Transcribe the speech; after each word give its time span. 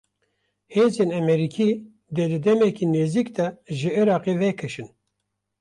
Hêzên 0.73 1.09
Emerîkî, 1.19 1.69
dê 2.15 2.25
di 2.31 2.39
demeke 2.45 2.85
nêzik 2.93 3.27
de 3.37 3.47
ji 3.77 3.89
Iraqê 4.01 4.33
vekişin 4.41 4.87